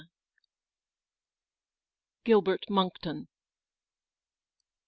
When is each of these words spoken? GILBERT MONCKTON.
GILBERT 2.23 2.71
MONCKTON. 2.71 3.27